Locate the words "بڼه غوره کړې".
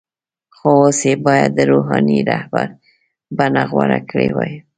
3.37-4.29